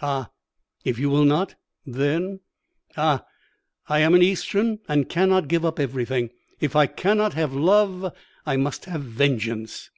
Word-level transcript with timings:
"'Ah, 0.00 0.30
if 0.86 0.98
you 0.98 1.10
will 1.10 1.26
not! 1.26 1.56
Then 1.84 2.40
ah, 2.96 3.22
I 3.86 3.98
am 3.98 4.14
an 4.14 4.22
Eastern, 4.22 4.78
and 4.88 5.10
cannot 5.10 5.46
give 5.46 5.62
up 5.62 5.78
everything. 5.78 6.30
If 6.58 6.74
I 6.74 6.86
cannot 6.86 7.34
have 7.34 7.52
love, 7.52 8.10
I 8.46 8.56
must 8.56 8.86
have 8.86 9.02
vengeance.' 9.02 9.90